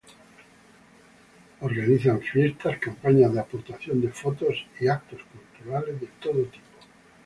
[1.59, 6.65] Organizan fiestas, campañas de aportación de fotos y eventos culturales de todo tipo.